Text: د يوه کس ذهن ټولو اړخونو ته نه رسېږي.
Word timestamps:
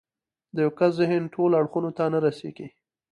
د 0.55 0.57
يوه 0.65 0.73
کس 0.77 0.91
ذهن 0.99 1.23
ټولو 1.33 1.53
اړخونو 1.59 1.91
ته 1.97 2.03
نه 2.13 2.19
رسېږي. 2.25 2.67